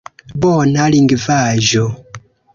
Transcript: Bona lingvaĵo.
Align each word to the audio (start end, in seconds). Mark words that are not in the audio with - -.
Bona 0.45 0.87
lingvaĵo. 0.95 1.87